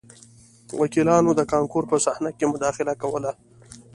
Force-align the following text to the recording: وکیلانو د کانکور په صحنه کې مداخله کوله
وکیلانو 0.81 1.31
د 1.35 1.41
کانکور 1.51 1.83
په 1.91 1.97
صحنه 2.05 2.29
کې 2.37 2.45
مداخله 2.53 2.93
کوله 3.01 3.31